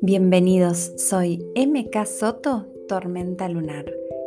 Bienvenidos, 0.00 0.92
soy 0.96 1.38
MK 1.54 2.06
Soto, 2.06 2.66
Tormenta 2.88 3.48
Lunar, 3.48 3.84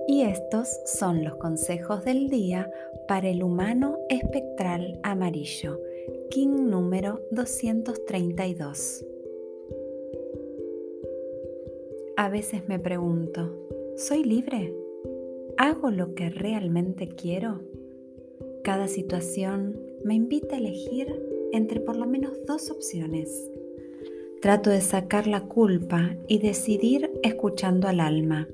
y 0.08 0.22
estos 0.22 0.70
son 0.86 1.24
los 1.24 1.36
consejos 1.36 2.06
del 2.06 2.30
día 2.30 2.72
para 3.08 3.30
el 3.30 3.44
humano 3.44 3.98
espectral 4.10 5.00
amarillo, 5.04 5.80
King 6.30 6.70
número 6.70 7.22
232. 7.32 9.06
A 12.18 12.30
veces 12.30 12.68
me 12.68 12.80
pregunto, 12.80 13.68
¿soy 13.96 14.24
libre? 14.24 14.74
¿Hago 15.58 15.92
lo 15.92 16.14
que 16.16 16.30
realmente 16.30 17.08
quiero? 17.08 17.69
Cada 18.64 18.88
situación 18.88 19.80
me 20.04 20.16
invita 20.16 20.56
a 20.56 20.60
elegir 20.60 21.08
entre 21.52 21.80
por 21.80 21.96
lo 21.96 22.06
menos 22.06 22.46
dos 22.46 22.70
opciones 22.70 23.50
Trato 24.42 24.70
de 24.70 24.80
sacar 24.80 25.28
la 25.28 25.42
culpa 25.42 26.16
y 26.30 26.40
decidir 26.40 27.12
escuchando 27.24 27.90
al 27.90 28.00
alma. 28.00 28.48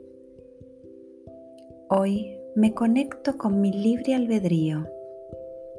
Hoy 1.89 2.39
me 2.55 2.73
conecto 2.73 3.37
con 3.37 3.61
mi 3.61 3.71
libre 3.71 4.15
albedrío, 4.15 4.87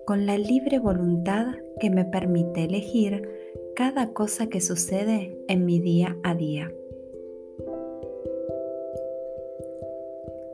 con 0.06 0.24
la 0.24 0.38
libre 0.38 0.78
voluntad 0.78 1.56
que 1.80 1.90
me 1.90 2.04
permite 2.04 2.66
elegir 2.66 3.28
cada 3.74 4.12
cosa 4.12 4.46
que 4.46 4.60
sucede 4.60 5.36
en 5.48 5.66
mi 5.66 5.80
día 5.80 6.16
a 6.22 6.36
día. 6.36 6.70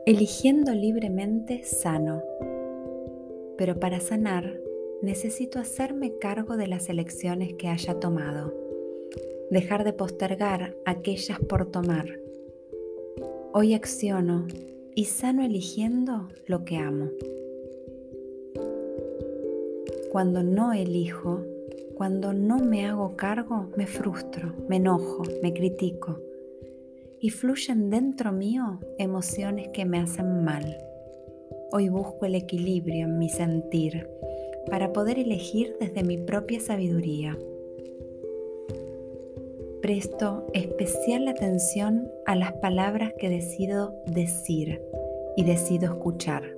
Eligiendo 0.07 0.73
libremente 0.73 1.63
sano, 1.63 2.23
pero 3.57 3.79
para 3.79 3.99
sanar 3.99 4.59
necesito 5.01 5.59
hacerme 5.59 6.17
cargo 6.17 6.57
de 6.57 6.67
las 6.67 6.89
elecciones 6.89 7.53
que 7.53 7.67
haya 7.67 7.99
tomado 7.99 8.63
dejar 9.53 9.83
de 9.83 9.93
postergar 9.93 10.75
aquellas 10.83 11.39
por 11.39 11.69
tomar. 11.69 12.19
Hoy 13.53 13.75
acciono 13.75 14.47
y 14.95 15.05
sano 15.05 15.43
eligiendo 15.43 16.27
lo 16.47 16.65
que 16.65 16.77
amo. 16.77 17.11
Cuando 20.11 20.41
no 20.41 20.73
elijo, 20.73 21.45
cuando 21.95 22.33
no 22.33 22.57
me 22.57 22.87
hago 22.87 23.15
cargo, 23.15 23.69
me 23.77 23.85
frustro, 23.85 24.53
me 24.67 24.77
enojo, 24.77 25.21
me 25.43 25.53
critico 25.53 26.19
y 27.19 27.29
fluyen 27.29 27.91
dentro 27.91 28.31
mío 28.31 28.79
emociones 28.97 29.69
que 29.69 29.85
me 29.85 29.99
hacen 29.99 30.43
mal. 30.43 30.77
Hoy 31.75 31.89
busco 31.89 32.27
el 32.27 32.35
equilibrio 32.35 33.05
en 33.05 33.17
mi 33.17 33.29
sentir 33.29 34.07
para 34.69 34.93
poder 34.93 35.17
elegir 35.17 35.75
desde 35.79 36.03
mi 36.03 36.19
propia 36.19 36.59
sabiduría 36.59 37.35
presto 39.81 40.47
especial 40.53 41.27
atención 41.27 42.09
a 42.25 42.35
las 42.35 42.53
palabras 42.53 43.11
que 43.17 43.27
decido 43.27 43.93
decir 44.05 44.81
y 45.35 45.43
decido 45.43 45.91
escuchar. 45.91 46.55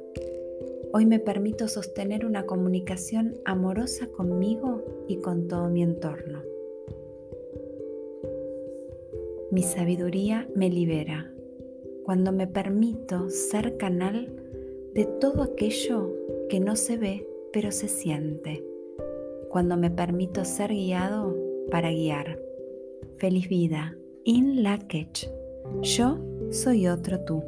Hoy 0.93 1.07
me 1.07 1.17
permito 1.17 1.67
sostener 1.67 2.23
una 2.23 2.45
comunicación 2.45 3.33
amorosa 3.43 4.05
conmigo 4.15 4.83
y 5.07 5.21
con 5.21 5.47
todo 5.47 5.69
mi 5.69 5.81
entorno. 5.81 6.43
Mi 9.49 9.63
sabiduría 9.63 10.47
me 10.53 10.69
libera 10.69 11.33
cuando 12.03 12.31
me 12.31 12.45
permito 12.45 13.31
ser 13.31 13.77
canal 13.77 14.44
de 14.95 15.05
todo 15.19 15.43
aquello 15.43 16.11
que 16.49 16.59
no 16.59 16.75
se 16.75 16.97
ve 16.97 17.27
pero 17.51 17.71
se 17.71 17.87
siente. 17.87 18.65
Cuando 19.49 19.77
me 19.77 19.89
permito 19.91 20.43
ser 20.43 20.71
guiado 20.71 21.35
para 21.71 21.89
guiar. 21.89 22.39
Feliz 23.17 23.47
vida. 23.47 23.97
In 24.25 24.63
Lakech. 24.63 25.29
Yo 25.81 26.19
soy 26.49 26.87
otro 26.87 27.23
tú. 27.23 27.43